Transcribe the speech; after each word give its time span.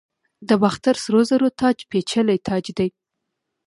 د 0.47 0.49
باختر 0.63 0.95
سرو 1.03 1.21
زرو 1.29 1.47
تاج 1.59 1.77
پیچلی 1.91 2.37
تاج 2.47 2.65
دی 2.77 2.89